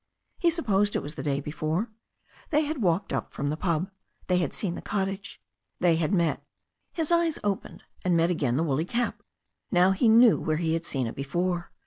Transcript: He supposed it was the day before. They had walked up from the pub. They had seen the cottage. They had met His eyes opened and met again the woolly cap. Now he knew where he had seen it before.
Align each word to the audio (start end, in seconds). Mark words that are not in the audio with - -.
He 0.39 0.49
supposed 0.49 0.95
it 0.95 1.03
was 1.03 1.13
the 1.13 1.21
day 1.21 1.39
before. 1.39 1.91
They 2.49 2.63
had 2.63 2.81
walked 2.81 3.13
up 3.13 3.31
from 3.31 3.49
the 3.49 3.55
pub. 3.55 3.91
They 4.25 4.39
had 4.39 4.51
seen 4.51 4.73
the 4.73 4.81
cottage. 4.81 5.39
They 5.79 5.97
had 5.97 6.11
met 6.11 6.43
His 6.91 7.11
eyes 7.11 7.37
opened 7.43 7.83
and 8.03 8.17
met 8.17 8.31
again 8.31 8.57
the 8.57 8.63
woolly 8.63 8.85
cap. 8.85 9.21
Now 9.69 9.91
he 9.91 10.09
knew 10.09 10.39
where 10.39 10.57
he 10.57 10.73
had 10.73 10.87
seen 10.87 11.05
it 11.05 11.13
before. 11.13 11.69